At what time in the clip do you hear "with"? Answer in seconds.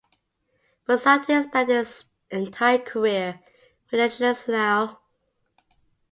3.91-3.99